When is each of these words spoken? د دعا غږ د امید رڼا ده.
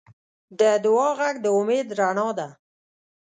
د 0.59 0.61
دعا 0.85 1.09
غږ 1.19 1.35
د 1.41 1.45
امید 1.59 1.87
رڼا 1.99 2.27
ده. 2.37 2.47